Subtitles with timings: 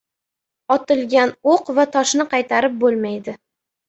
[0.75, 3.37] •Otilgan o‘q va toshni qaytarib bo‘lmaydi.